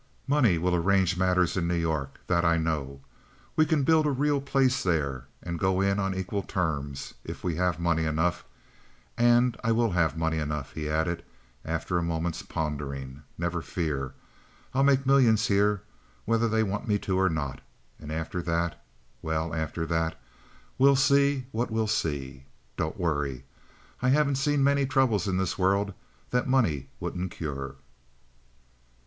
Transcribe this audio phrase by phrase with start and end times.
[0.25, 3.01] Money will arrange matters in New York—that I know.
[3.55, 7.53] We can build a real place there, and go in on equal terms if we
[7.57, 11.21] have money enough—and I will have money enough," he added,
[11.63, 13.21] after a moment's pondering.
[13.37, 14.15] "Never fear.
[14.73, 15.83] I'll make millions here,
[16.25, 17.61] whether they want me to or not,
[17.99, 20.19] and after that—well, after that,
[20.79, 22.45] we'll see what we'll see.
[22.75, 23.43] Don't worry.
[24.01, 25.93] I haven't seen many troubles in this world
[26.31, 27.75] that money wouldn't cure."